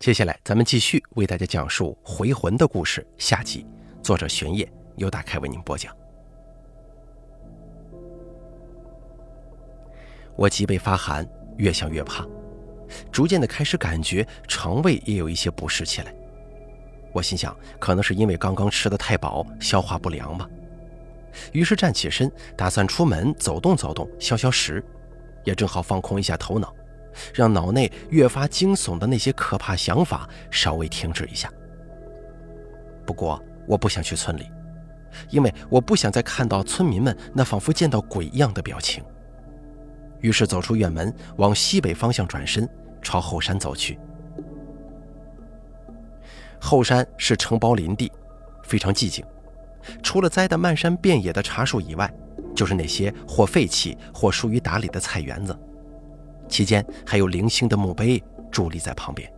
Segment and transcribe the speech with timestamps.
[0.00, 3.66] 接下来，咱们继续为大家讲述《回魂》的故事下集。
[4.02, 5.94] 作者玄烨由大开为您播讲。
[10.36, 11.28] 我脊背发寒，
[11.58, 12.26] 越想越怕，
[13.12, 16.14] 逐渐的开始感觉肠胃也有一些不适起来。
[17.12, 20.48] 我心想，可能是因为刚刚吃的太饱，消化不良吧。
[21.52, 24.82] 于是站起身，打算出门走动走动，消消食，
[25.44, 26.74] 也正好放空一下头脑。
[27.34, 31.52] 让脑内越发惊悚的那些可怕想法稍微停止一下。
[33.06, 34.50] 不过我不想去村里，
[35.30, 39.02] 因为我不想再看到村民们那仿佛见到鬼一样的表情。
[40.20, 42.68] 于是走出院门，往西北方向转身，
[43.02, 43.98] 朝后山走去。
[46.60, 48.12] 后山是承包林地，
[48.62, 49.24] 非常寂静，
[50.02, 52.12] 除了栽得漫山遍野的茶树以外，
[52.54, 55.58] 就是那些或废弃或疏于打理的菜园子。
[56.50, 58.22] 期间还有零星的墓碑
[58.52, 59.32] 伫立在旁边。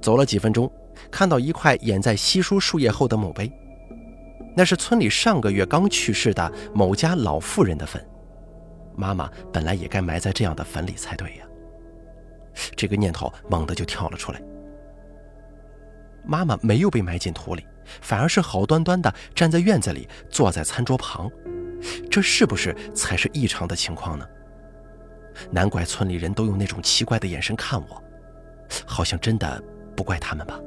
[0.00, 0.70] 走了几分钟，
[1.10, 3.50] 看到一块掩在稀疏树叶后的墓碑，
[4.54, 8.04] 那是村里上个月刚去世的某家老妇人的坟。
[8.94, 11.44] 妈妈本来也该埋在这样的坟里才对呀。
[12.76, 14.42] 这个念头猛地就跳了出来。
[16.24, 17.64] 妈妈没有被埋进土里，
[18.00, 21.30] 反而是好端端的站在院子里，坐在餐桌旁，
[22.10, 24.26] 这是不是才是异常的情况呢？
[25.50, 28.02] 难怪村里人都用那种奇怪的眼神看我，
[28.86, 29.62] 好像真的
[29.96, 30.58] 不怪他们吧。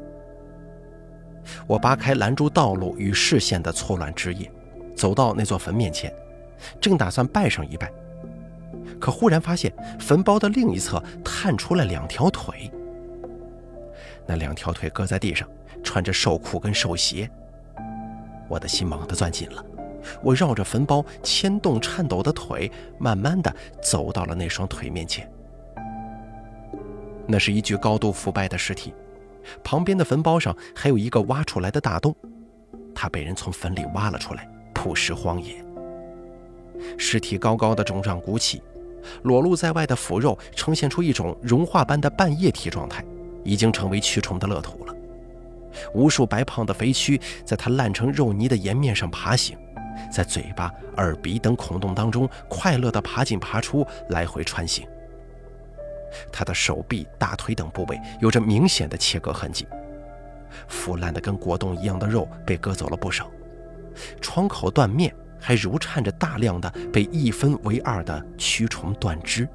[1.67, 4.52] 我扒开拦住道路与视线的错乱枝叶，
[4.95, 6.11] 走到那座坟面前，
[6.81, 7.91] 正打算拜上一拜，
[8.99, 12.72] 可忽然发现坟包的另一侧探出了两条腿。
[14.25, 15.47] 那两条腿搁在地上，
[15.83, 17.29] 穿着寿裤跟寿鞋，
[18.47, 19.63] 我的心猛地攥紧了。
[20.22, 25.30] 我绕着坟包牵动颤抖的腿，慢慢的走到了那双腿面前。
[27.28, 28.94] 那是一具高度腐败的尸体，
[29.64, 32.16] 旁边的坟包上还有一个挖出来的大洞，
[32.94, 35.56] 他被人从坟里挖了出来，曝尸荒野。
[36.97, 38.62] 尸体高高的肿胀鼓起，
[39.24, 43.03] 裸露在外的腐肉呈现出一种融化般的半液体状态，
[43.44, 44.96] 已经成为蛆虫的乐土了。
[45.94, 49.58] 无数白胖的肥蛆在它烂成肉泥的颜面上爬行。
[50.11, 54.88] 在嘴巴、耳鼻等孔洞当中快乐地爬进爬出，来回穿行。
[56.31, 59.67] 他的手臂、大腿等部位有着明显的切割痕迹，
[60.67, 63.29] 腐烂的跟果冻一样的肉被割走了不少，
[64.22, 69.47] 窗口断面还如颤着大量的被一分为二的蛆虫断肢。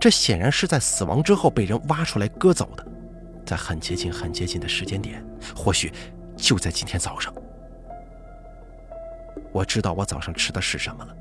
[0.00, 2.84] 这显然是在死亡之后被人挖出来割走的，
[3.44, 5.22] 在很接近、很接近的时间点，
[5.54, 5.92] 或许
[6.36, 7.32] 就在今天早上。
[9.52, 11.14] 我知道我早上吃的是什么了。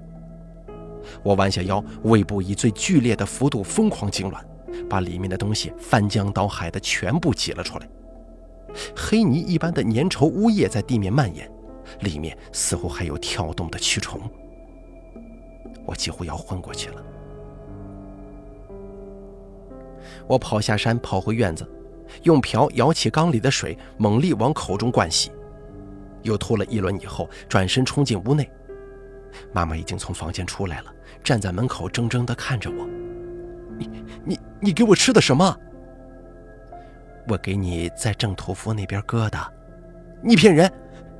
[1.24, 4.42] 我弯下腰，胃部以最剧烈的幅度疯狂痉挛，
[4.90, 7.88] 把里面的东西翻江倒海的全部挤了出来。
[8.96, 11.50] 黑泥一般的粘稠污液在地面蔓延，
[12.02, 14.20] 里面似乎还有跳动的蛆虫。
[15.86, 17.04] 我几乎要昏过去了。
[20.28, 21.66] 我跑下山，跑回院子，
[22.24, 25.32] 用瓢舀起缸里的水，猛力往口中灌洗。
[26.24, 28.50] 又吐了一轮以后，转身冲进屋内。
[29.54, 32.88] 妈妈已经从房间出来了，站在门口怔怔地看着我。
[33.78, 33.90] 你、
[34.26, 35.56] 你、你给我吃的什么？
[37.28, 39.54] 我给你在郑屠夫那边割的。
[40.24, 40.72] 你骗人！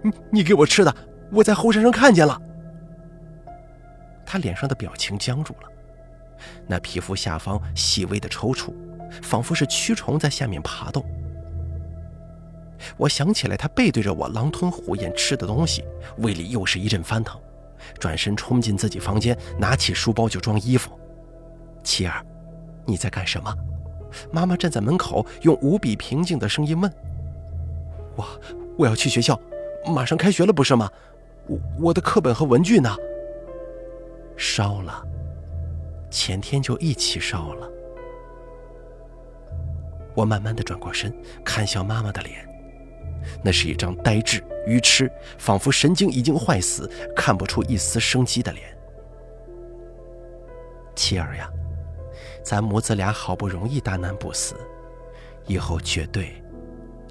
[0.02, 0.96] 你、你给我吃的，
[1.32, 2.42] 我在后山上看见了。
[4.26, 5.70] 他脸上的表情僵住了，
[6.66, 8.74] 那皮肤下方细微的抽搐，
[9.22, 11.06] 仿佛是蛆虫在下面爬动。
[12.98, 15.84] 我想起来，他背对着我狼吞虎咽吃的东西，
[16.18, 17.40] 胃里又是一阵翻腾，
[18.00, 20.92] 转身冲进自己房间，拿起书包就装衣服。
[21.84, 22.26] 琪儿，
[22.86, 23.54] 你在干什么？
[24.32, 26.92] 妈妈站在门口，用无比平静的声音问。
[28.16, 28.26] 我
[28.78, 29.40] 我要去学校，
[29.86, 30.90] 马上开学了，不是吗？
[31.48, 32.96] 我我的课本和文具呢？
[34.36, 35.06] 烧了，
[36.10, 37.70] 前天就一起烧了。
[40.14, 42.48] 我慢慢的转过身，看向妈妈的脸。
[43.44, 48.76] 那是一张呆滞、愚痴，仿佛神经已经坏死、看不出一丝生机的脸。
[50.96, 51.50] 妻儿呀，
[52.44, 54.56] 咱母子俩好不容易大难不死，
[55.46, 56.42] 以后绝对、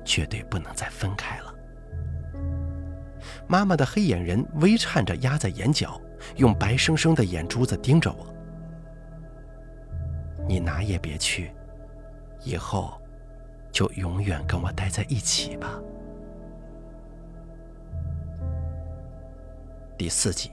[0.05, 1.55] 绝对不能再分开了。
[3.47, 6.01] 妈妈的黑眼仁微颤着压在眼角，
[6.37, 8.27] 用白生生的眼珠子盯着我。
[10.49, 11.53] 你哪也别去，
[12.43, 13.01] 以后
[13.71, 15.81] 就永远跟我待在一起吧。
[19.97, 20.51] 第四集，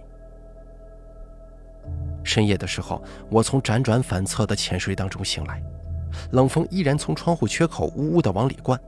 [2.24, 5.62] 深夜的时候，我从辗转反侧的浅睡当中醒来，
[6.32, 8.80] 冷风依然从窗户缺口呜呜地往里灌，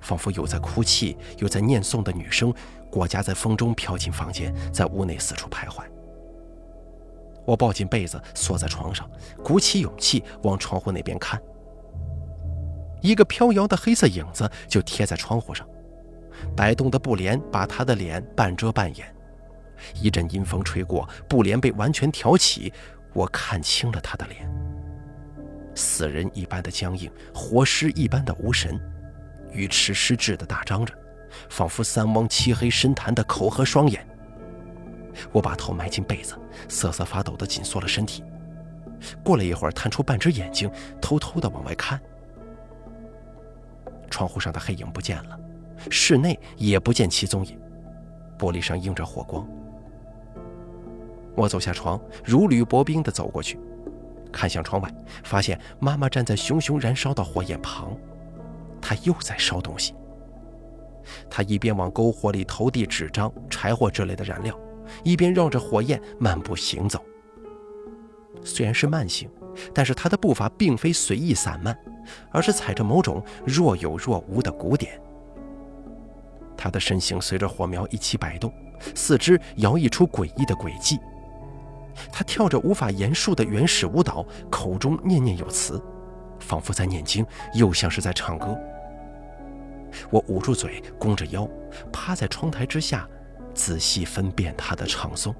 [0.00, 2.54] 仿佛有在哭泣，有在念诵的女声，
[2.90, 5.82] 裹夹在风中飘进房间，在屋内四处徘徊。
[7.44, 9.10] 我抱紧被子，缩在床上，
[9.42, 11.42] 鼓起勇气往窗户那边看。
[13.00, 15.66] 一个飘摇的黑色影子就贴在窗户上，
[16.54, 19.17] 摆动的布帘把他的脸半遮半掩。
[19.94, 22.72] 一阵阴风吹过，布帘被完全挑起，
[23.12, 24.48] 我看清了他的脸。
[25.74, 28.80] 死人一般的僵硬，活尸一般的无神，
[29.52, 30.92] 鱼痴失智的大张着，
[31.48, 34.04] 仿佛三汪漆黑深潭的口和双眼。
[35.32, 36.34] 我把头埋进被子，
[36.68, 38.24] 瑟瑟发抖地紧缩了身体。
[39.22, 40.68] 过了一会儿，探出半只眼睛，
[41.00, 42.00] 偷偷地往外看。
[44.10, 45.38] 窗户上的黑影不见了，
[45.90, 47.56] 室内也不见其踪影，
[48.36, 49.46] 玻璃上映着火光。
[51.38, 53.58] 我走下床，如履薄冰地走过去，
[54.32, 54.92] 看向窗外，
[55.22, 57.96] 发现妈妈站在熊熊燃烧的火焰旁，
[58.80, 59.94] 她又在烧东西。
[61.30, 64.58] 她一边往篝火里投递纸张、柴火之类的燃料。
[65.04, 67.04] 一边绕着火焰漫步行走，
[68.42, 69.30] 虽然是慢行，
[69.74, 71.78] 但是她的步伐并非随意散漫，
[72.32, 74.98] 而是踩着某种若有若无的鼓点。
[76.56, 78.52] 他的身形随着火苗一起摆动，
[78.94, 80.98] 四肢摇曳出诡异的轨迹。
[82.12, 85.82] 他跳着无法言述的原始舞蹈，口中念念有词，
[86.40, 88.58] 仿佛在念经，又像是在唱歌。
[90.10, 91.48] 我捂住嘴，弓着腰，
[91.92, 93.08] 趴在窗台之下。
[93.54, 95.34] 仔细分辨他的唱诵：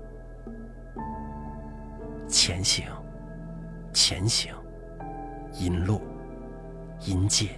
[2.26, 2.84] 前行，
[3.92, 4.52] 前行，
[5.52, 6.00] 阴路，
[7.04, 7.50] 阴界。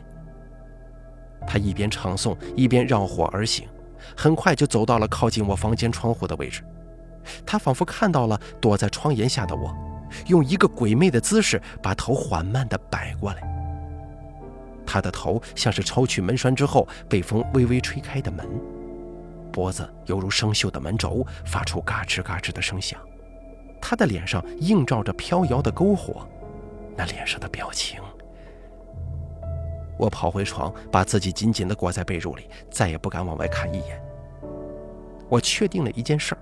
[1.47, 3.67] 他一边唱诵，一边绕火而行，
[4.15, 6.63] 很快就走到了靠近我房间窗户的位置。
[7.47, 9.75] 他仿佛看到了躲在窗檐下的我，
[10.27, 13.43] 用一个鬼魅的姿势把头缓慢地摆过来。
[14.87, 18.47] 他的头像是抽去门栓之后被风微微吹开的门。
[19.53, 23.01] 脖子犹如生锈的门轴，发出嘎吱嘎吱的声响。
[23.81, 26.27] 他的脸上映照着飘摇的篝火，
[26.97, 28.01] 那脸上的表情。
[29.99, 34.03] 我跑回床，把自己紧紧地裹在被褥里，再也不敢往外看一眼。
[35.29, 36.39] 我确定了一件事儿，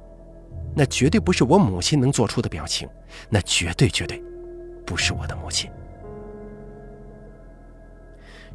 [0.74, 2.88] 那绝对不是我母亲能做出的表情，
[3.28, 4.22] 那绝对绝对
[4.86, 5.70] 不是我的母亲。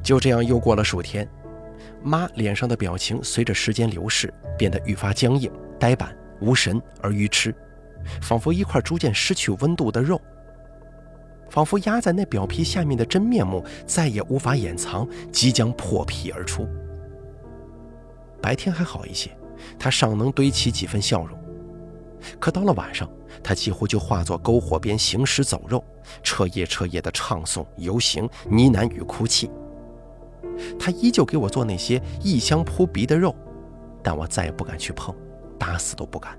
[0.01, 1.27] 就这样又过了数天。
[2.01, 5.50] 妈脸上的表情随着时间流逝变得愈发僵硬、
[5.80, 7.56] 呆板、无神而愚痴，
[8.21, 10.19] 仿佛一块逐渐失去温度的肉，
[11.50, 16.68] 仿佛压在那表皮下面的真面目再也无法掩藏，即将破皮而出。
[18.42, 19.31] 白天还好一些，
[19.80, 21.39] 她尚能堆起几分笑容，
[22.39, 23.09] 可到了晚上，
[23.43, 25.83] 他几乎就化作篝火边行尸走肉，
[26.21, 29.49] 彻夜彻夜的唱诵、游行、呢喃与哭泣。
[30.79, 33.35] 他依旧给我做那些异香扑鼻的肉，
[34.03, 35.15] 但我再也不敢去碰，
[35.57, 36.37] 打死都不敢。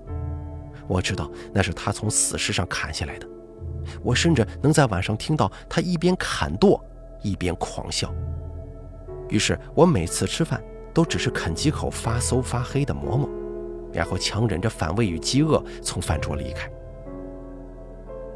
[0.87, 3.27] 我知道那是他从死尸上砍下来的，
[4.01, 6.83] 我甚至能在晚上听到他一边砍剁
[7.23, 8.13] 一边狂笑。
[9.29, 13.27] 于是我每次吃饭都只是啃几口发馊发黑的馍馍，
[13.95, 16.69] 然后强忍着反胃与饥饿从饭桌离开。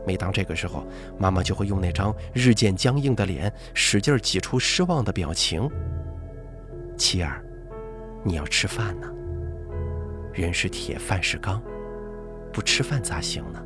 [0.07, 5.69] 每当这个时候，妈妈就会用那张日渐僵硬的脸，使劲挤出失望的表情。
[6.97, 7.43] 妻儿，
[8.23, 9.07] 你要吃饭呢。
[10.33, 11.61] 人是铁，饭是钢，
[12.53, 13.61] 不吃饭咋行呢？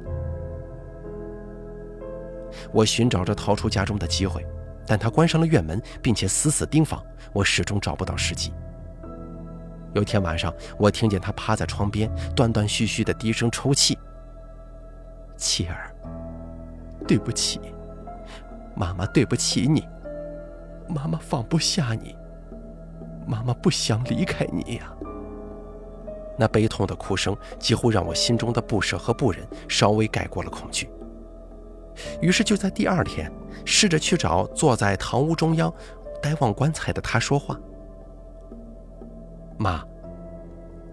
[2.71, 4.43] 我寻找着逃出家中的机会，
[4.87, 8.51] 但他关上了院门，并且死死盯防，我始终找不到时机。
[9.93, 13.97] 有天晚上，我听见他趴在窗边，断断续续的低声抽泣。
[15.37, 15.89] 妻儿。
[17.05, 17.59] 对不起，
[18.75, 19.85] 妈妈，对不起你，
[20.87, 22.15] 妈妈放不下你，
[23.27, 24.93] 妈妈不想离开你呀。
[26.37, 30.89] 那悲痛的哭声几乎让我心中的不舍和不忍稍微盖过了恐惧。
[32.21, 33.29] 于是就在第二天，
[33.65, 35.71] 试着去找坐在堂屋中央
[36.21, 37.59] 呆望棺材的他说话。
[39.63, 39.81] 妈，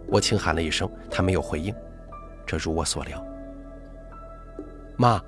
[0.06, 1.74] 我轻喊了一声，他没有回应，
[2.46, 3.20] 这如我所料。
[4.96, 5.20] 妈。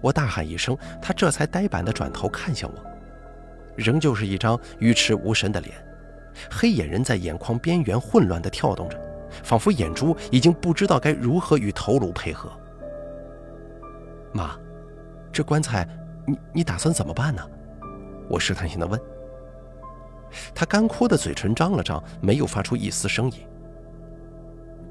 [0.00, 2.82] 我大喊一声，他这才呆板地转头看向我，
[3.76, 5.76] 仍旧是一张愚痴无神的脸，
[6.50, 8.98] 黑眼仁在眼眶边缘混乱地跳动着，
[9.42, 12.50] 仿佛眼珠已经不知道该如何与头颅配合。
[14.32, 14.58] 妈，
[15.30, 15.86] 这棺材，
[16.26, 17.42] 你你打算怎么办呢？
[18.30, 18.98] 我试探性地问。
[20.54, 23.38] 他干枯的嘴唇张了张，没有发出一丝声音。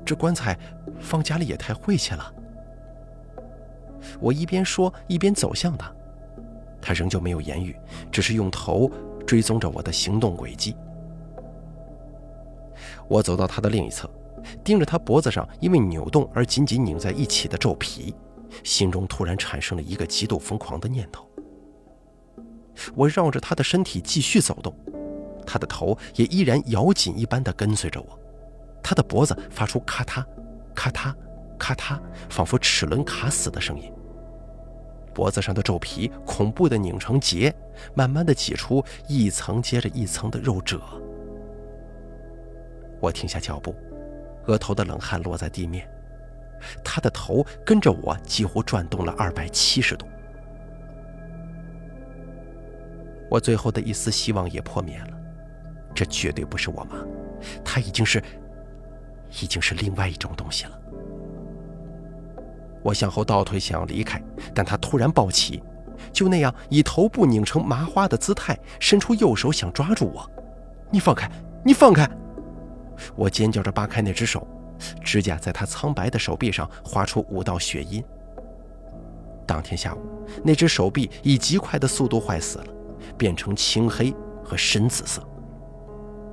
[0.05, 0.57] 这棺材
[0.99, 2.33] 放家里也太晦气了。
[4.19, 5.93] 我一边说，一边走向他。
[6.81, 7.75] 他仍旧没有言语，
[8.11, 8.89] 只是用头
[9.27, 10.75] 追踪着我的行动轨迹。
[13.07, 14.09] 我走到他的另一侧，
[14.63, 18.15] 盯着他脖子上因为扭动而紧紧拧在一起的皱皮，
[18.63, 21.27] 心中突然产生了一个极度疯狂的念头。
[22.95, 24.73] 我绕着他的身体继续走动，
[25.49, 28.19] 他的头也依然咬紧一般的跟随着我，
[28.83, 30.23] 他的脖子发出咔嗒、
[30.75, 31.11] 咔嗒、
[31.57, 33.91] 咔嗒，仿佛齿轮卡死的声音。
[35.11, 37.51] 脖子上的皱皮恐怖的拧成结，
[37.95, 40.79] 慢慢的挤出一层接着一层的肉褶。
[43.01, 43.73] 我停下脚步，
[44.45, 45.89] 额头的冷汗落在地面，
[46.83, 50.05] 他的头跟着我几乎转动了二百七十度。
[53.31, 55.18] 我最后的一丝希望也破灭了，
[55.93, 56.95] 这绝对不是我妈，
[57.63, 58.23] 她已经是，
[59.41, 60.79] 已经是另外一种东西了。
[62.81, 64.21] 我向后倒退，想要离开，
[64.55, 65.61] 但他突然抱起，
[66.13, 70.29] 就那样以头部拧成麻花的姿态，伸出右手想抓住我。
[70.89, 71.29] 你放开！
[71.63, 72.09] 你放开！
[73.15, 74.47] 我尖叫着扒开那只手，
[75.03, 78.01] 指甲在他苍白的手臂上划出五道血印。
[79.45, 79.99] 当天下午，
[80.43, 82.67] 那只手臂以极快的速度坏死了，
[83.17, 85.21] 变成青黑和深紫色。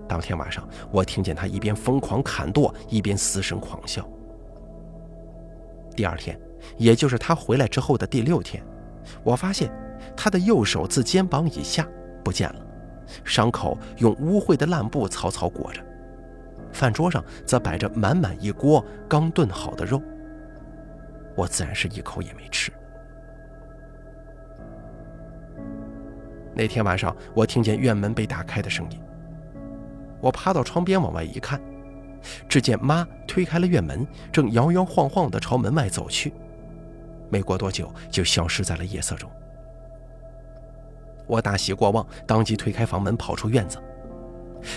[0.08, 4.08] 当天晚上，我听见他一边疯狂砍剁，一边嘶声狂笑。
[5.94, 6.38] 第二天，
[6.76, 8.62] 也就是他回来之后的第六天，
[9.24, 9.70] 我发现
[10.16, 11.86] 他的右手自肩膀以下
[12.22, 12.60] 不见了，
[13.24, 15.80] 伤口用污秽的烂布草草裹着，
[16.72, 20.00] 饭桌上则摆着满满一锅刚炖好的肉。
[21.34, 22.72] 我自然是一口也没吃。
[26.54, 28.98] 那天晚上，我听见院门被打开的声音，
[30.20, 31.60] 我趴到窗边往外一看。
[32.48, 36.32] 只见妈推开了院门，正摇摇晃晃地朝门外走去，
[37.28, 39.30] 没过多久就消失在了夜色中。
[41.26, 43.78] 我大喜过望，当即推开房门跑出院子。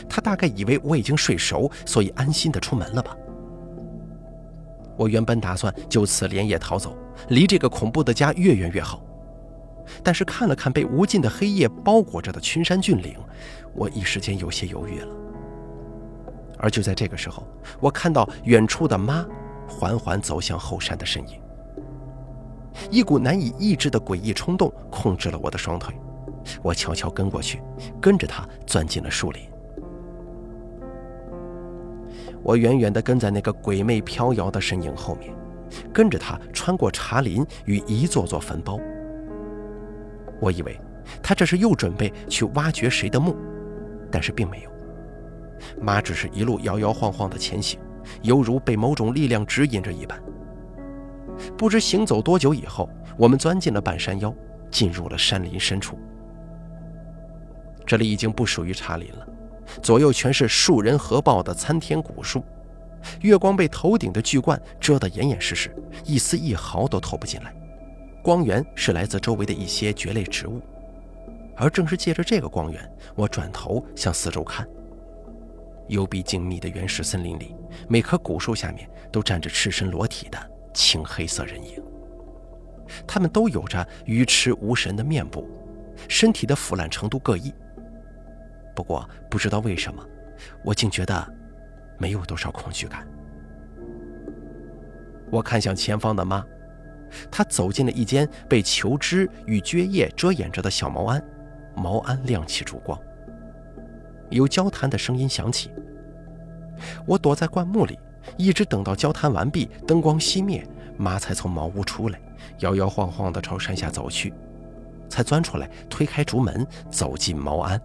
[0.08, 3.18] 他大概以为我已经睡熟，所以安心地出门了吧。
[4.96, 6.96] 我原本打算就此连夜逃走，
[7.30, 9.02] 离这个恐怖的家越远越好。
[10.04, 13.16] 但是看了看被无尽的黑夜包裹着的群山峻岭，
[13.74, 15.16] 我一时间有些犹豫了。
[16.60, 17.48] 而就在这个时候，
[17.80, 19.26] 我看到远处的妈
[19.68, 21.42] 缓缓走向后山的身影。
[22.92, 25.94] 一股难以抑制的诡异冲动控制了我的双腿，
[26.62, 27.62] 我悄悄跟过去，
[28.00, 29.42] 跟着他钻进了树林。
[32.42, 35.34] 我远远地跟在那个鬼魅飘摇的身影后面，
[35.94, 38.80] 跟着他穿过茶林与一座座坟包。
[40.40, 40.80] 我以为
[41.22, 43.36] 他这是又准备去挖掘谁的墓，
[44.10, 44.69] 但是并没有。
[45.82, 47.80] 妈只是一路摇摇晃晃的前行，
[48.22, 50.22] 犹如被某种力量指引着一般。
[51.58, 54.34] 不知行走多久以后，我们钻进了半山腰，
[54.70, 55.98] 进入了山林深处。
[57.86, 59.28] 这里已经不属于茶林了，
[59.82, 62.44] 左右全是树人合抱的参天古树，
[63.22, 65.74] 月光被头顶的巨冠遮得严严实实，
[66.04, 67.54] 一丝一毫都透不进来。
[68.22, 70.62] 光源是来自周围的一些蕨类植物，
[71.56, 74.68] 而正是借着这个光源，我转头向四周看。
[75.90, 77.56] 幽闭静谧的原始森林里，
[77.88, 81.84] 每棵古树下面都站着赤身裸体的青黑色人影。
[83.06, 85.48] 他们都有着愚痴无神的面部，
[86.08, 87.54] 身体的腐烂程度各异。
[88.76, 90.04] 不过不知道为什么，
[90.64, 91.34] 我竟觉得
[91.98, 93.06] 没有多少恐惧感。
[95.32, 96.46] 我看向前方的妈，
[97.32, 101.24] 她走进了一间被球枝与蕨叶遮掩着的小茅庵，
[101.76, 103.00] 茅庵亮起烛光。
[104.30, 105.72] 有交谈的声音响起，
[107.06, 107.98] 我躲在灌木里，
[108.38, 110.66] 一直等到交谈完毕，灯光熄灭，
[110.98, 112.20] 妈才从茅屋出来，
[112.60, 114.34] 摇摇晃晃地朝山下走去，
[115.10, 117.82] 才钻出来，推开竹门，走进茅庵。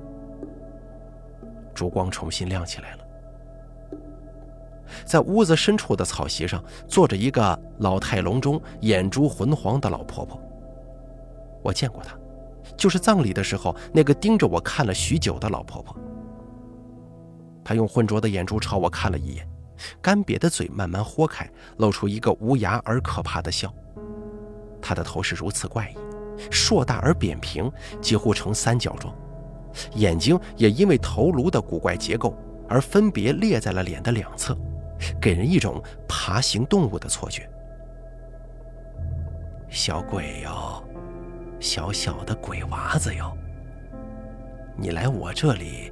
[1.74, 3.04] 烛光重新亮起来了，
[5.04, 10.40] 在屋子深处的草席上坐着一个老态龙钟、眼珠浑黄的老婆婆。
[11.62, 12.16] 我见过她，
[12.76, 15.96] 就是葬礼的时候那个盯着我看了许久的老婆婆。
[17.64, 19.48] 他用浑浊的眼珠朝我看了一眼，
[20.02, 23.72] 干瘪的嘴慢慢豁开，露出一个无牙而可怕的笑。
[24.82, 25.96] 他的头是如此怪异，
[26.50, 29.14] 硕大而扁平，几乎呈三角状，
[29.94, 32.36] 眼睛也因为头颅的古怪结构
[32.68, 34.54] 而分别裂在了脸的两侧，
[35.18, 37.48] 给人一种爬行动物的错觉。
[39.70, 40.84] 小鬼哟，
[41.58, 43.34] 小小的鬼娃子哟，
[44.76, 45.90] 你来我这里。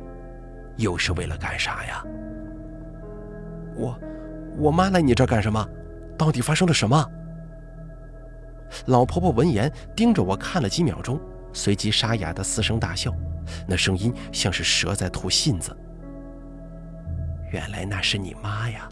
[0.77, 2.05] 又是为了干啥呀？
[3.75, 3.99] 我，
[4.59, 5.67] 我妈来你这儿干什么？
[6.19, 7.11] 到底发生了什么？
[8.87, 11.21] 老婆婆闻言盯着我看了几秒钟，
[11.53, 13.13] 随即沙哑的嘶声大笑，
[13.67, 15.77] 那声音像是蛇在吐信子。
[17.51, 18.89] 原来那是你妈呀！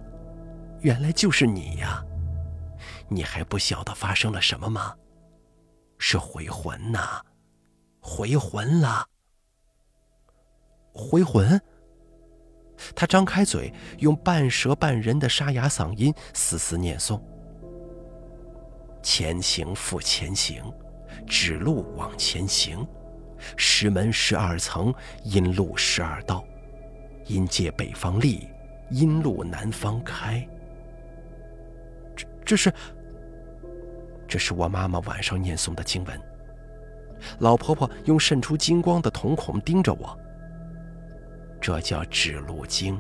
[0.81, 2.05] 原来就是你呀！
[3.09, 4.95] 你还不晓得发生了什么吗？
[5.99, 7.21] 是回魂呐，
[8.01, 9.05] 回魂了！
[10.93, 11.61] 回魂！
[13.00, 17.19] 他张开嘴，用半蛇半人的沙哑嗓音嘶嘶念诵
[19.02, 20.62] ：“前行复前行，
[21.26, 22.87] 指路往前行，
[23.57, 24.92] 石门十二层，
[25.25, 26.45] 阴路十二道，
[27.25, 28.47] 阴界北方立，
[28.90, 30.47] 阴路南方开。”
[32.14, 32.71] 这这是。
[34.28, 36.21] 这是我妈妈晚上念诵的经文。
[37.38, 40.21] 老婆婆用渗出金光的瞳孔盯着我。
[41.61, 42.99] 这叫指路经，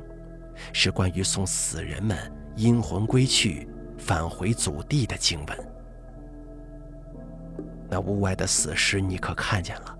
[0.72, 2.16] 是关于送死人们
[2.56, 5.58] 阴魂归去、返回祖地的经文。
[7.88, 9.96] 那屋外的死尸你可看见了？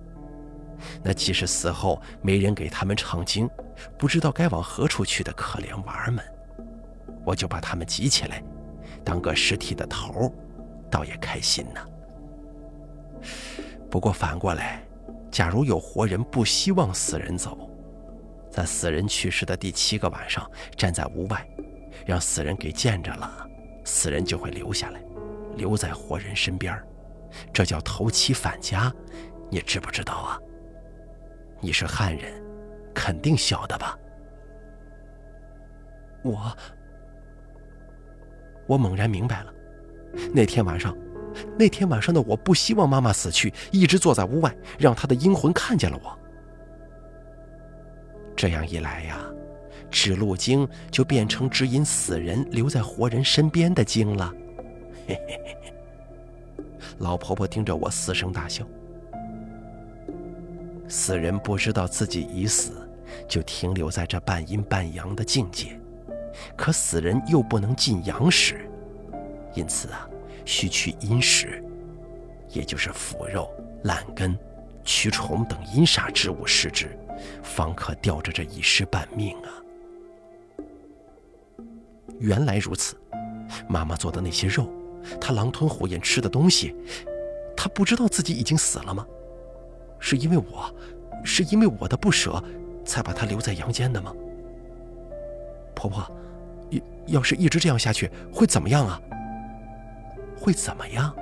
[1.03, 3.49] 那既是死后没人给他们唱经，
[3.99, 6.25] 不知道该往何处去的可怜娃儿们，
[7.25, 8.43] 我就把他们集起来，
[9.05, 10.33] 当个尸体的头
[10.91, 11.81] 倒也开心呢。
[13.91, 14.83] 不过反过来，
[15.31, 17.70] 假如有活人不希望死人走，
[18.51, 21.49] 在死人去世的第七个晚上站在屋外，
[22.05, 23.49] 让死人给见着了，
[23.85, 25.01] 死人就会留下来，
[25.57, 26.77] 留在活人身边
[27.53, 28.93] 这叫头七返家，
[29.51, 30.39] 你知不知道啊？
[31.61, 32.43] 你是汉人，
[32.93, 33.97] 肯定晓得吧？
[36.23, 36.57] 我，
[38.67, 39.55] 我猛然明白了。
[40.35, 40.97] 那天晚上，
[41.57, 46.20] 那天晚上的我不希望妈妈死去，一直坐在屋外，让她的阴魂看见了我。
[48.41, 49.21] 这样一来呀，
[49.91, 54.33] 指路经就变成指引死人留在活人身边的经了。
[55.07, 55.75] 嘿嘿嘿嘿。
[57.01, 58.67] 老婆婆听着我嘶声大笑。
[60.89, 62.89] 死人不知道自己已死，
[63.29, 65.79] 就停留在这半阴半阳的境界，
[66.57, 68.67] 可死人又不能进阳时。
[69.53, 70.09] 因此啊，
[70.47, 71.63] 需取阴石，
[72.49, 73.51] 也就是腐肉、
[73.83, 74.35] 烂根、
[74.83, 76.99] 蛆虫等阴煞之物食之，
[77.43, 79.49] 方可吊着这一尸半命啊。
[82.19, 82.97] 原来如此，
[83.69, 84.69] 妈妈做的那些肉，
[85.21, 86.75] 她狼吞虎咽吃的东西，
[87.57, 89.07] 她不知道自己已经死了吗？
[89.99, 90.75] 是因为我，
[91.25, 92.43] 是因为我的不舍，
[92.85, 94.15] 才把她留在阳间的吗？
[95.75, 96.11] 婆婆，
[96.71, 99.01] 要要是一直这样下去，会怎么样啊？
[100.39, 101.15] 会怎么样？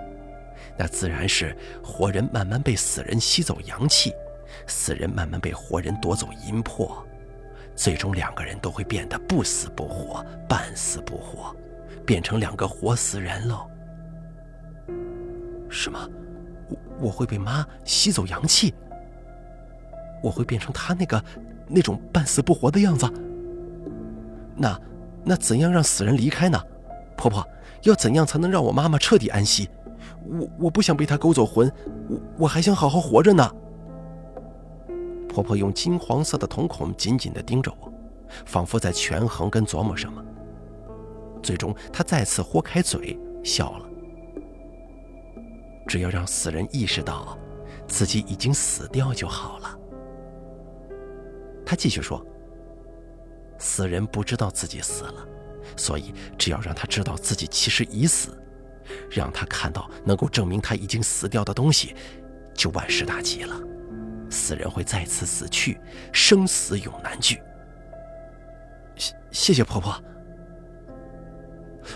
[0.76, 4.12] 那自然是活人慢慢被死人吸走阳气，
[4.66, 7.04] 死人慢慢被活人夺走阴魄，
[7.74, 11.54] 最终两个人都会变得不死不活、半死不活，
[12.04, 13.66] 变成两个活死人喽。
[15.68, 15.98] 什么？
[16.68, 18.74] 我我会被妈吸走阳气？
[20.22, 21.22] 我会变成她那个
[21.66, 23.08] 那种半死不活的样子？
[24.56, 24.80] 那
[25.24, 26.60] 那怎样让死人离开呢？
[27.16, 27.46] 婆婆。
[27.82, 29.70] 要怎样才能让我妈妈彻底安息？
[30.26, 31.70] 我我不想被她勾走魂，
[32.08, 33.48] 我我还想好好活着呢。
[35.38, 37.92] 婆婆用金黄色的瞳孔紧紧地盯着我，
[38.44, 40.20] 仿佛在权衡跟琢磨什么。
[41.40, 43.88] 最终，她再次豁开嘴笑了。
[45.86, 47.38] 只要让死人意识到
[47.86, 49.78] 自己已经死掉就好了。
[51.64, 52.20] 她继续说
[53.60, 55.24] ：“死人不知道自己死了。”
[55.78, 58.36] 所以，只要让他知道自己其实已死，
[59.08, 61.94] 让他看到能够证明他已经死掉的东西，
[62.54, 63.56] 就万事大吉了。
[64.30, 65.80] 死人会再次死去，
[66.12, 67.40] 生死永难聚。
[69.30, 69.94] 谢谢婆婆。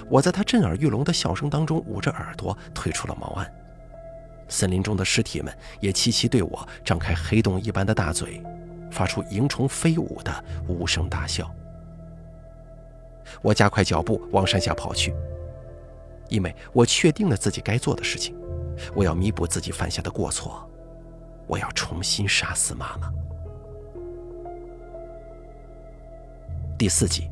[0.09, 3.53] 我在她震耳欲聋的笑声当中捂着耳朵退出了茅庵。
[4.49, 8.42] 森林中的尸体们也齐齐对我张开黑洞一般的大嘴，
[8.90, 11.51] 发出蝇虫飞舞的无声大笑。
[13.40, 15.14] 我加快脚步往山下跑去，
[16.29, 18.37] 因为我确定了自己该做的事情，
[18.95, 20.71] 我要弥补自己犯下的过错，
[21.47, 23.13] 我要重新杀死妈妈。
[26.79, 27.31] 第四集，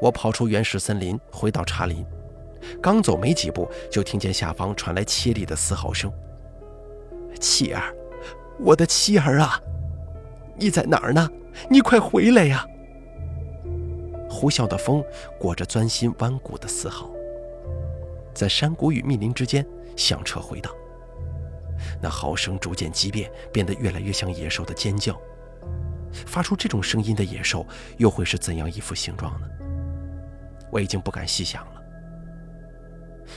[0.00, 2.04] 我跑出原始森林，回到茶林，
[2.80, 6.10] 刚走没几步，就听见下方传来凄厉的嘶嚎声
[7.38, 7.94] ：“妻儿，
[8.58, 9.60] 我的妻儿啊，
[10.56, 11.28] 你在哪儿呢？
[11.68, 12.66] 你快回来呀！”
[14.30, 15.04] 呼啸的风
[15.38, 17.10] 裹着钻心弯骨的嘶嚎，
[18.32, 20.72] 在山谷与密林之间响彻回荡。
[22.02, 25.16] 那嚎声逐渐激变，变得越来越像野兽的尖叫。
[26.26, 29.46] 发出这种声音的野兽又会是怎样一副形状呢？
[30.70, 31.82] 我已经不敢细想了。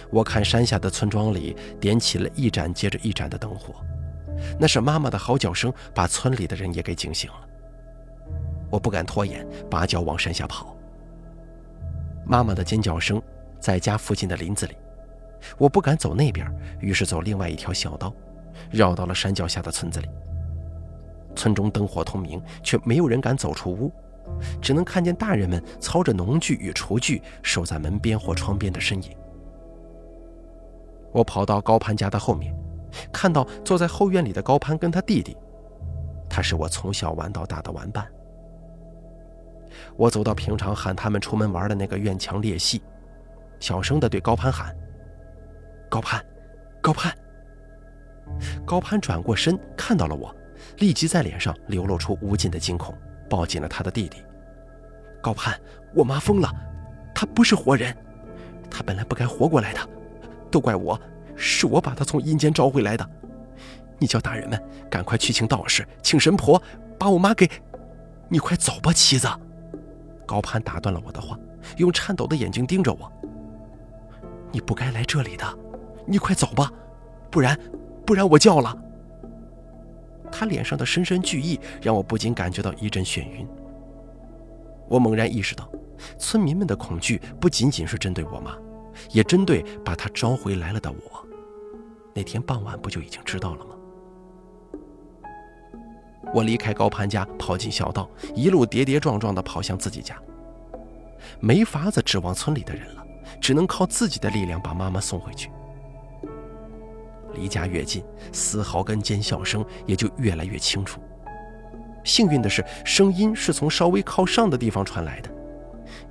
[0.09, 3.75] 我看山下的村庄里点起了一盏接着一盏的灯火，
[4.59, 7.47] 那是妈妈的嚎叫声把村里的人也给惊醒了。
[8.69, 10.75] 我不敢拖延，拔脚往山下跑。
[12.25, 13.21] 妈妈的尖叫声
[13.59, 14.75] 在家附近的林子里，
[15.57, 16.51] 我不敢走那边，
[16.81, 18.13] 于是走另外一条小道，
[18.71, 20.09] 绕到了山脚下的村子里。
[21.35, 23.91] 村中灯火通明，却没有人敢走出屋，
[24.61, 29.11] 只能看见大人们操着农具与厨具守在门边或窗边的身影。
[31.11, 32.55] 我跑到高攀家的后面，
[33.11, 35.35] 看到坐在后院里的高攀跟他弟弟，
[36.29, 38.07] 他是我从小玩到大的玩伴。
[39.97, 42.81] 我走到平常喊他们出门玩的那个院墙裂隙，
[43.59, 44.73] 小声地对高攀喊
[45.89, 46.25] ：“高攀，
[46.81, 47.13] 高攀。”
[48.65, 50.33] 高攀转过身看到了我。
[50.79, 52.93] 立即在脸上流露出无尽的惊恐，
[53.29, 54.23] 抱紧了他的弟弟。
[55.21, 55.57] 高攀，
[55.93, 56.51] 我妈疯了，
[57.13, 57.95] 她不是活人，
[58.69, 59.79] 她本来不该活过来的，
[60.51, 60.99] 都怪我，
[61.35, 63.09] 是我把她从阴间招回来的。
[63.99, 66.61] 你叫大人们赶快去请道士，请神婆，
[66.97, 67.49] 把我妈给……
[68.27, 69.27] 你快走吧，妻子。
[70.25, 71.37] 高攀打断了我的话，
[71.77, 73.11] 用颤抖的眼睛盯着我。
[74.51, 75.45] 你不该来这里的，
[76.05, 76.71] 你快走吧，
[77.29, 77.57] 不然，
[78.05, 78.77] 不然我叫了。
[80.31, 83.47] 他脸上的深深惧意让我不禁感觉到一阵眩晕。
[84.87, 85.69] 我猛然意识到，
[86.17, 88.55] 村民们的恐惧不仅仅是针对我妈，
[89.11, 91.25] 也针对把她招回来了的我。
[92.13, 93.75] 那天傍晚不就已经知道了吗？
[96.33, 100.15] 我离开高攀家，跑进小道，一路跌跌撞撞地跑向自己家。
[101.39, 103.05] 没法子指望村里的人了，
[103.39, 105.49] 只能靠自己的力量把妈妈送回去。
[107.35, 110.99] 离家越近，嘶嚎跟尖笑声也就越来越清楚。
[112.03, 115.29] 幸运的是，声音是从稍微靠上的地方传来的，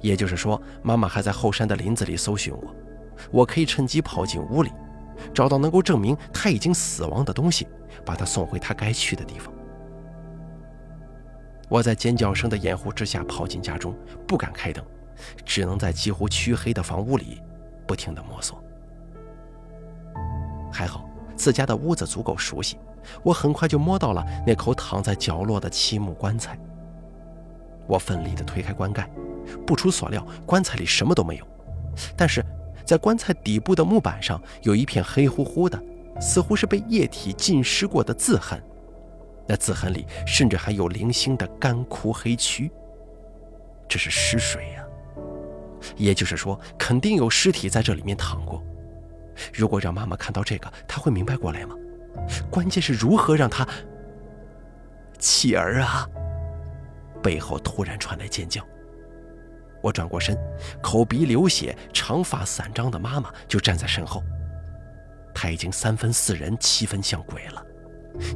[0.01, 2.75] 也就是说，妈妈还在后山的林子里搜寻我，
[3.31, 4.73] 我可以趁机跑进屋里，
[5.33, 7.67] 找到能够证明她已经死亡的东西，
[8.05, 9.55] 把她送回她该去的地方。
[11.69, 14.85] 我在尖叫声的掩护之下跑进家中，不敢开灯，
[15.45, 17.41] 只能在几乎黢黑的房屋里
[17.87, 18.63] 不停地摸索。
[20.73, 21.09] 还好。
[21.37, 22.79] 自家的屋子足够熟悉，
[23.23, 26.59] 我很快就摸到了那口躺在角落的漆木棺材。
[27.87, 29.09] 我奋力地推开棺盖，
[29.67, 31.47] 不出所料，棺材里什么都没有。
[32.17, 32.45] 但是，
[32.85, 35.81] 在棺材底部的木板上有一片黑乎乎的，
[36.21, 38.63] 似乎是被液体浸湿过的字痕。
[39.47, 42.71] 那字痕里甚至还有零星的干枯黑蛆。
[43.87, 44.85] 这是尸水呀！
[45.97, 48.65] 也就是说，肯定有尸体在这里面躺过。
[49.53, 51.75] 如果让妈妈看到这个，她会明白过来吗？
[52.51, 53.67] 关键是如何让她……
[55.19, 56.09] 启儿啊！
[57.23, 58.63] 背后突然传来尖叫。
[59.83, 60.37] 我转过身，
[60.83, 64.23] 口鼻流血、长发散张的妈妈就站在身后。
[65.35, 67.67] 她已经三分似人，七分像鬼了，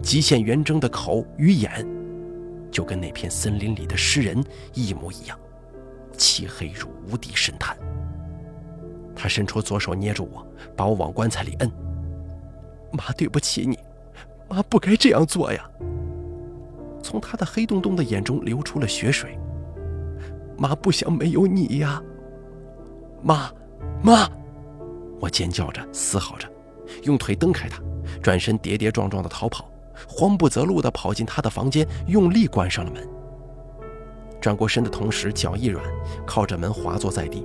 [0.03, 1.87] 极限圆睁的口与眼，
[2.71, 4.43] 就跟那片森林里的诗人
[4.75, 5.39] 一模一样，
[6.17, 7.77] 漆黑如无底深潭。
[9.21, 11.71] 他伸出左手捏住我，把我往棺材里摁。
[12.93, 13.77] 妈，对不起你，
[14.49, 15.69] 妈不该这样做呀。
[17.03, 19.37] 从他的黑洞洞的眼中流出了血水。
[20.57, 22.01] 妈不想没有你呀。
[23.21, 23.51] 妈，
[24.03, 24.29] 妈！
[25.19, 26.49] 我尖叫着，嘶吼着，
[27.03, 27.83] 用腿蹬开他，
[28.23, 29.69] 转身跌跌撞撞的逃跑，
[30.09, 33.05] 慌不择路的跑进他的房间，用力关上了门。
[34.41, 35.85] 转过身的同时，脚一软，
[36.25, 37.45] 靠着门滑坐在地。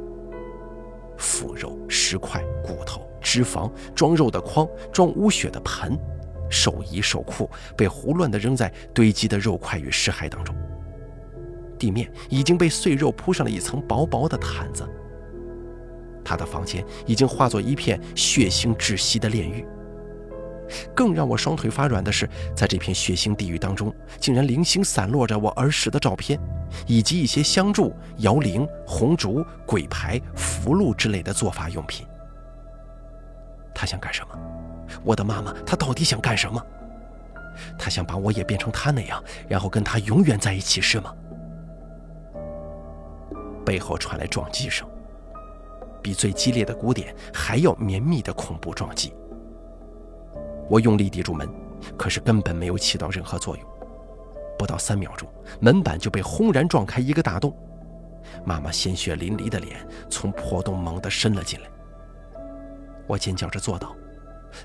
[1.18, 5.98] 腐肉、尸块、骨头、脂肪、装肉的筐、装污血的盆，
[6.50, 10.56] 兽衣、兽裤被胡乱地扔在堆积的肉块与尸骸当中。
[11.78, 14.88] 地面已经被碎肉铺上了一层薄薄的毯子。
[16.24, 19.66] 他的房间已经化作一片血腥窒息的炼狱。
[20.96, 26.40] 更让我双腿发软的是，在这片血腥地狱当中，竟然零星散落着我儿时的照片，
[26.88, 32.06] 以及一些香烛、摇铃、红烛、鬼牌、符箓之类的做法用品。
[33.74, 34.40] 他想干什么？
[35.04, 36.64] 我的妈妈，他到底想干什么？
[37.78, 41.14] 他想把我也变成他那样，然后跟他永远在一起，是吗？
[43.66, 44.88] 背后传来撞击声，
[46.02, 49.14] 比最激烈的鼓点还要绵密的恐怖撞击。
[50.70, 51.50] 我用力抵住门，
[51.98, 53.66] 可是根本没有起到任何作用。
[54.58, 55.28] 不到三秒钟，
[55.60, 57.56] 门板就被轰然撞开一个大洞，
[58.46, 61.68] 妈妈鲜血淋漓的脸从破洞猛地伸了进来。
[63.08, 63.96] 我尖叫着坐倒，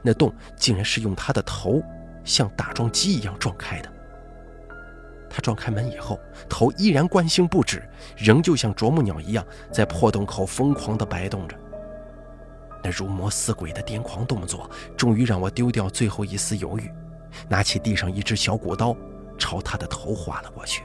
[0.02, 1.82] 那洞竟然是用她的头
[2.24, 3.92] 像打桩机一样撞开的。
[5.28, 7.82] 她撞开门以后，头依然惯性不止，
[8.16, 11.56] 仍旧像啄木鸟一样在破洞口疯狂地摆动着。
[12.82, 16.90] 那如魔似鬼的癫狂动作，终于让我丢掉最后一丝犹豫，
[17.48, 18.96] 拿起地上一只小骨刀，
[19.36, 20.84] 朝他的头划了过去。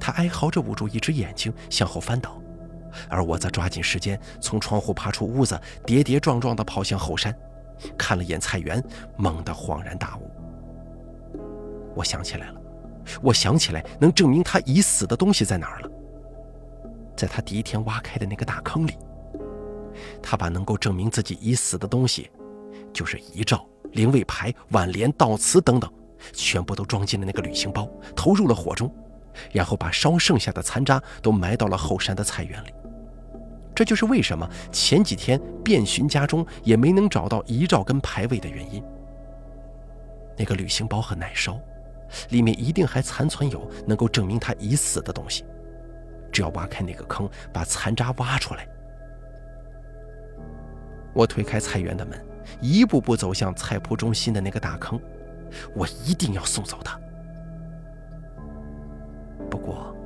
[0.00, 2.40] 他哀嚎着捂住一只眼睛，向后翻倒，
[3.08, 7.34] 而我则抓紧时间从窗户爬出屋子，跌跌撞撞地跑向后山，
[7.96, 8.82] 看了眼菜园，
[9.16, 10.30] 猛地恍然大悟。
[11.94, 12.60] 我想起来了，
[13.22, 15.90] 我想起来能证明他已死的东西在哪儿了，
[17.16, 18.96] 在他第一天挖开的那个大坑里。
[20.22, 22.30] 他把能够证明自己已死的东西，
[22.92, 25.90] 就是遗照、灵位牌、挽联、悼词等等，
[26.32, 28.92] 全部都装进了那个旅行包，投入了火中。
[29.52, 32.72] 然后把烧剩下的残渣都埋到了后山的菜园里。
[33.74, 38.82] 这就是为什么前几天遍寻家中也没能找到遗照跟牌位的原因。
[40.38, 41.60] 那个旅行包很耐烧，
[42.30, 45.44] 里面一定还残存有能够证明他已死的东西。
[46.32, 48.66] 只要挖开那个坑，把残渣挖出来，
[51.16, 52.22] 我推开菜园的门，
[52.60, 55.00] 一步步走向菜圃中心的那个大坑。
[55.74, 57.00] 我一定要送走他。
[59.50, 59.96] 不过，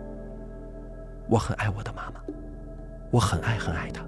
[1.28, 2.20] 我很爱我的妈妈，
[3.10, 4.04] 我很爱很爱她，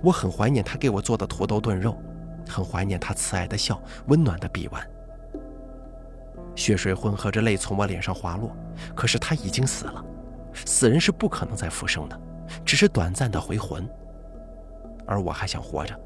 [0.00, 1.94] 我很怀念她给我做的土豆炖肉，
[2.48, 4.82] 很怀念她慈爱的笑、温暖的臂弯。
[6.54, 8.56] 血水混合着泪从我脸上滑落，
[8.94, 10.02] 可是她已经死了，
[10.64, 12.18] 死人是不可能再复生的，
[12.64, 13.86] 只是短暂的回魂。
[15.06, 15.98] 而我还想活着，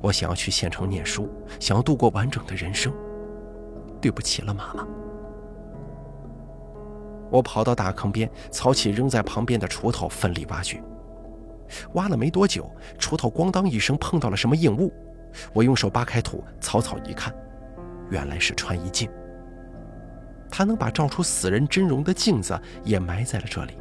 [0.00, 1.28] 我想要去县城念书，
[1.60, 2.92] 想要度过完整的人生。
[4.00, 4.86] 对不起了，妈妈。
[7.30, 10.82] 我跑到大坑边，操起扔在旁边的锄头，奋力挖掘。
[11.94, 14.92] 挖了没多久，锄头咣当一声碰到了什么硬物，
[15.52, 17.34] 我用手扒开土，草草一看，
[18.10, 19.10] 原来是穿衣镜。
[20.48, 23.76] 他能把照出死人真容的镜子也埋在了这里。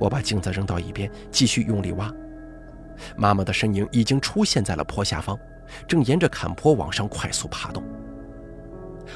[0.00, 2.12] 我把镜子扔到一边，继续用力挖。
[3.16, 5.38] 妈妈的身影已经出现在了坡下方，
[5.86, 7.82] 正沿着坎坡往上快速爬动。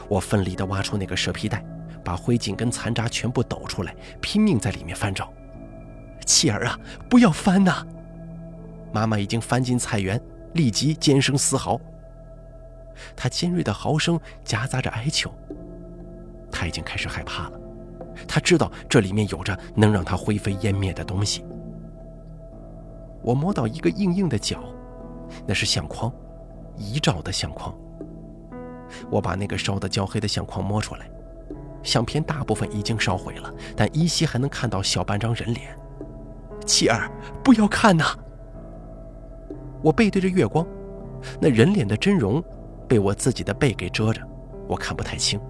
[0.08, 1.64] 我奋力地挖出那个蛇皮袋。
[2.04, 5.32] 把灰烬跟残渣全部抖出来，拼命在里面翻找。
[6.26, 6.76] 妻儿啊，
[7.08, 7.86] 不要翻呐！
[8.92, 10.20] 妈妈已经翻进菜园，
[10.54, 11.80] 立即尖声嘶嚎。
[13.14, 15.32] 她尖锐的嚎声夹杂着哀求。
[16.50, 17.60] 她已经开始害怕了，
[18.26, 21.44] 她知道这里面有着能让她灰飞烟灭的东西。
[23.22, 24.58] 我摸到一个硬硬的角，
[25.46, 26.12] 那是相框，
[26.76, 27.74] 遗照的相框。
[29.10, 31.08] 我把那个烧得焦黑的相框摸出来。
[31.82, 35.76] 相片大部分已经烧毁了，但依稀还能看到小半张人脸。
[36.64, 37.10] 妻儿，
[37.42, 38.04] 不要看呐！
[39.82, 40.64] 我背对着月光，
[41.40, 42.40] 那人脸的真容
[42.86, 44.22] 被我自己的背给遮着，
[44.68, 45.40] 我看不太清，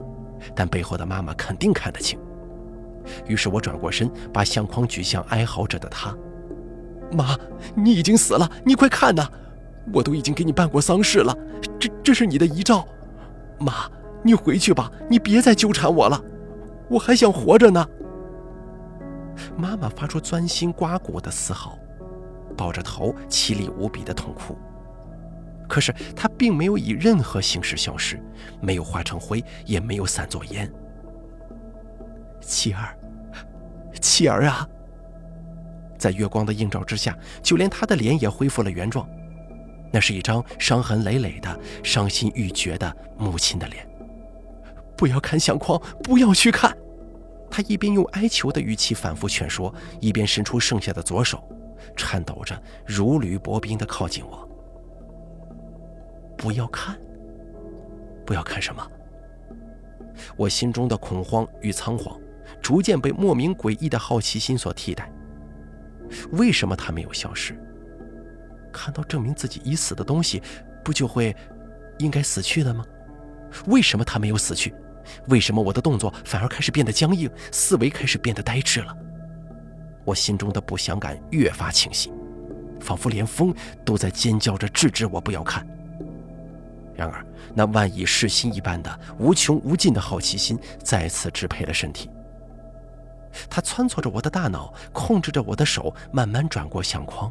[0.54, 2.18] 但背后的妈妈肯定看得清。
[3.26, 6.16] 于是我转过身，把相框举向哀嚎着的她
[7.12, 7.38] ：“妈，
[7.74, 9.28] 你已经死了，你快看呐！
[9.92, 11.36] 我都已经给你办过丧事了，
[11.78, 12.86] 这这是你的遗照，
[13.58, 13.90] 妈。”
[14.24, 16.22] 你回去吧，你别再纠缠我了，
[16.88, 17.84] 我还想活着呢。
[19.56, 21.76] 妈妈发出钻心刮骨的嘶吼，
[22.56, 24.56] 抱着头凄厉无比的痛哭。
[25.68, 28.22] 可是她并没有以任何形式消失，
[28.60, 30.72] 没有化成灰，也没有散作烟。
[32.40, 32.96] 妻儿，
[34.00, 34.64] 妻儿啊！
[36.02, 39.08] 在月光的映照之下，就连她的脸也恢复了原状，
[39.92, 43.88] 那是一张伤痕累累的、伤心欲绝的母亲的脸。
[44.96, 46.76] 不要看相框，不要去看。
[47.48, 51.40] 他一边用哀求的语气反复劝说，一边伸出剩下的左手，
[51.94, 54.48] 颤抖着如履薄冰地靠近我。
[56.36, 56.98] 不要看，
[58.26, 58.84] 不要看什么？
[60.36, 62.18] 我心中的恐慌与仓皇，
[62.60, 65.12] 逐渐被莫名诡异的好奇心所替代。
[66.32, 67.54] 为什么他没有消失？
[68.72, 70.42] 看到证明自己已死的东西，
[70.82, 71.36] 不就会
[71.98, 72.84] 应该死去的吗？
[73.66, 74.74] 为什么他没有死去？
[75.28, 78.96] 为什么我的动作反而开始变得僵硬，思维开始变得呆滞了？
[80.04, 82.10] 我心中的不祥感越发清晰，
[82.80, 85.66] 仿佛连风都在尖叫着制止我不要看。
[86.94, 92.08] 然而，那万蚁噬心一般的无穷无尽的好奇心再次支配了身体。
[93.50, 97.30] 他穿梭着我的大脑，控制着我的手，慢慢转过相框。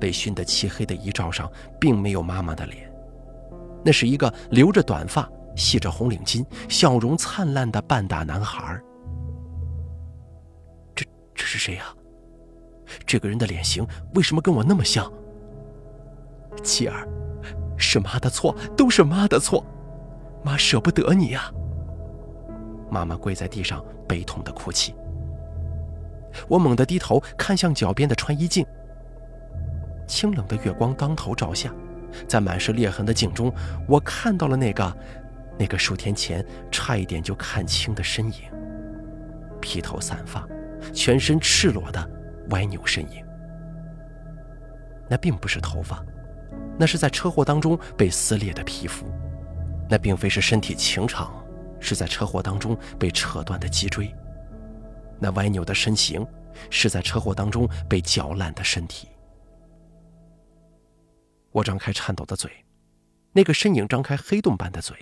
[0.00, 2.90] 被熏得漆黑的遗照上，并没有妈妈的脸，
[3.84, 5.28] 那是一个留着短发。
[5.56, 8.80] 系着红领巾、笑容灿烂的半大男孩。
[10.94, 11.86] 这这是谁呀？
[13.04, 15.12] 这个人的脸型为什么跟我那么像？
[16.62, 17.06] 妻儿，
[17.76, 19.62] 是妈的错，都是妈的错，
[20.44, 21.52] 妈舍不得你呀。
[22.90, 24.94] 妈妈跪在地上悲痛的哭泣。
[26.48, 28.64] 我猛地低头看向脚边的穿衣镜，
[30.06, 31.74] 清冷的月光当头照下，
[32.28, 33.52] 在满是裂痕的镜中，
[33.88, 34.96] 我看到了那个，
[35.58, 38.42] 那个数天前差一点就看清的身影。
[39.60, 40.48] 披头散发、
[40.92, 42.10] 全身赤裸的
[42.50, 43.24] 歪扭身影。
[45.08, 46.04] 那并不是头发，
[46.78, 49.04] 那是在车祸当中被撕裂的皮肤；
[49.88, 51.39] 那并非是身体情长，
[51.80, 54.14] 是在车祸当中被扯断的脊椎；
[55.18, 56.26] 那歪扭的身形，
[56.70, 59.08] 是在车祸当中被绞烂的身体。
[61.50, 62.50] 我张开颤抖的嘴，
[63.32, 64.96] 那个身影张开黑洞般的嘴，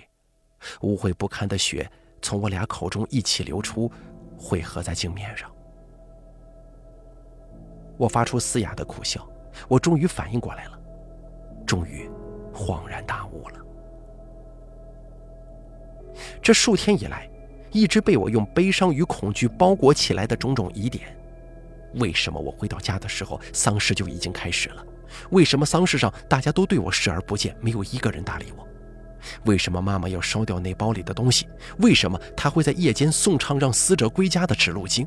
[0.81, 1.89] 污秽不堪的血
[2.21, 3.91] 从我俩口中一起流出，
[4.37, 5.51] 汇合在镜面上。
[7.97, 9.29] 我发出嘶哑的苦笑。
[9.67, 10.79] 我终于反应过来了，
[11.65, 12.09] 终于
[12.53, 13.59] 恍然大悟了。
[16.41, 17.29] 这数天以来，
[17.71, 21.15] 一直被我用悲伤与恐惧包裹起来的种种疑点，
[21.95, 24.85] 为什么我回到家的时候丧事就已经开始了？
[25.31, 28.67] 为什么丧事上大家都对我视而不见，没有一个人搭理我？
[29.45, 31.47] 为什么妈妈要烧掉那包里的东西？
[31.79, 35.05] 为什么她会在夜间颂唱让死者归家的指路经？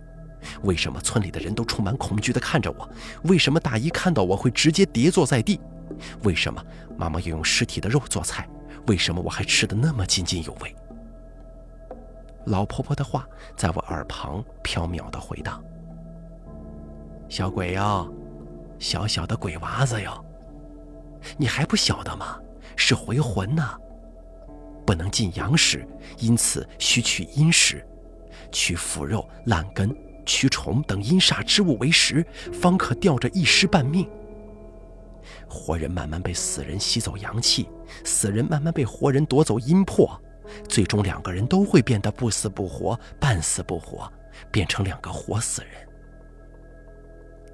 [0.62, 2.88] 为什么村里的人都充满恐惧地看着我？
[3.24, 5.60] 为什么大姨看到我会直接跌坐在地？
[6.24, 6.62] 为什么
[6.96, 8.48] 妈妈要用尸体的肉做菜？
[8.88, 10.74] 为什么我还吃得那么津津有味？
[12.46, 13.26] 老婆婆的话
[13.56, 15.62] 在我耳旁飘渺地回荡
[17.28, 18.12] ：“小鬼哟，
[18.78, 20.24] 小小的鬼娃子哟，
[21.36, 22.38] 你还不晓得吗？
[22.76, 23.64] 是回魂呢，
[24.86, 25.86] 不能进阳时，
[26.18, 27.86] 因此需取阴时，
[28.50, 34.08] 取腐肉烂根。”蛆虫等阴煞之物为食，方可吊着一尸半命。
[35.48, 37.68] 活人慢慢被死人吸走阳气，
[38.04, 40.08] 死人慢慢被活人夺走阴魄，
[40.68, 44.10] 最终两个人都会变得不死不活、半死不活，
[44.50, 45.70] 变成两个活死人。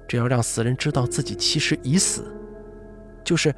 [0.07, 2.33] 只要让死人知道自己其实已死，
[3.23, 3.53] 就是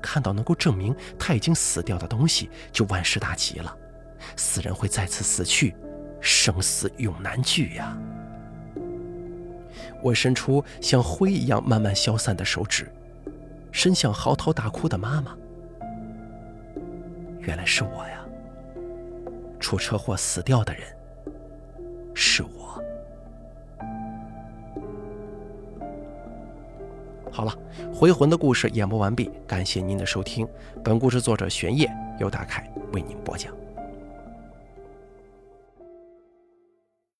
[0.00, 3.76] 看到能够证明他已经死掉的东西，就万事大吉了。
[4.36, 5.74] 死人会再次死去，
[6.20, 7.96] 生死永难聚呀。
[10.02, 12.88] 我伸出像灰一样慢慢消散的手指，
[13.72, 15.36] 伸向嚎啕大哭的妈妈。
[17.40, 18.17] 原来是我呀！
[19.58, 20.82] 出车祸死掉的人
[22.14, 22.82] 是我。
[27.30, 27.52] 好了，
[27.94, 30.48] 回魂的故事演播完毕，感谢您的收听。
[30.82, 33.54] 本故事作者玄烨由大凯为您播讲。